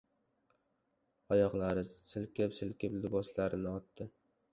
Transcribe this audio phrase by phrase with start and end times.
[1.35, 4.09] Oyoqlarini silkib-silkib, liboslarini otdi.